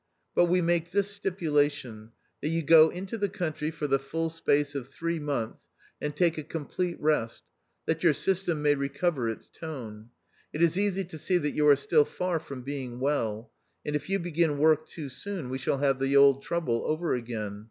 [0.33, 2.09] But we make this stipulation,
[2.41, 5.69] that you go into the country for the full space of three months,
[6.01, 7.43] and take a complete rest,
[7.85, 10.09] that your system may recover its tone.
[10.53, 13.51] It is easy to see that you are still far from being well,
[13.85, 17.59] and if you begin work too soon we shall have the old trouble over again.